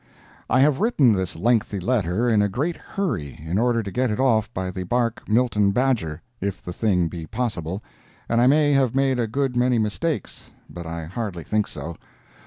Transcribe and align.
I 0.49 0.61
have 0.61 0.79
written 0.79 1.13
this 1.13 1.35
lengthy 1.35 1.79
letter 1.79 2.27
in 2.27 2.41
a 2.41 2.49
great 2.49 2.75
hurry 2.75 3.39
in 3.45 3.59
order 3.59 3.83
to 3.83 3.91
get 3.91 4.09
it 4.09 4.19
off 4.19 4.51
by 4.51 4.71
the 4.71 4.81
bark 4.81 5.29
Milton 5.29 5.71
Badger, 5.73 6.23
if 6.39 6.59
the 6.59 6.73
thing 6.73 7.07
be 7.07 7.27
possible, 7.27 7.83
and 8.27 8.41
I 8.41 8.47
may 8.47 8.73
have 8.73 8.95
made 8.95 9.19
a 9.19 9.27
good 9.27 9.55
many 9.55 9.77
mistakes, 9.77 10.49
but 10.67 10.87
I 10.87 11.05
hardly 11.05 11.43
think 11.43 11.67
so. 11.67 11.97